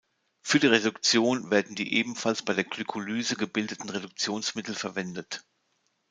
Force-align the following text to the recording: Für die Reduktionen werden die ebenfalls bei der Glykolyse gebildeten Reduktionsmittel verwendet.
Für 0.41 0.59
die 0.59 0.65
Reduktionen 0.65 1.51
werden 1.51 1.75
die 1.75 1.93
ebenfalls 1.93 2.41
bei 2.41 2.53
der 2.53 2.63
Glykolyse 2.63 3.35
gebildeten 3.35 3.87
Reduktionsmittel 3.87 4.73
verwendet. 4.73 5.45